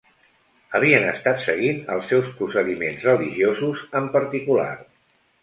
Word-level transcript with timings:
Havien 0.77 1.03
estat 1.09 1.43
seguint 1.43 1.81
els 1.97 2.09
seus 2.13 2.31
procediments 2.39 3.07
religiosos 3.09 3.85
en 4.01 4.09
particular. 4.19 4.69